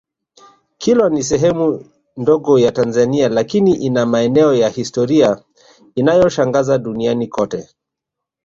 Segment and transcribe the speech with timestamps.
[0.77, 1.85] Kilwa ni sehemu
[2.17, 5.43] ndogo ya Tanzania lakini ina maeneo na historia
[5.95, 7.69] inayoshangaza duniani kote